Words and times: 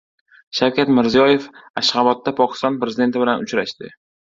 Shavkat 0.59 0.91
Mirziyoyev 0.99 1.45
Ashxobodda 1.83 2.35
Pokiston 2.41 2.83
prezidenti 2.87 3.25
bilan 3.27 3.47
uchrashdi 3.49 3.97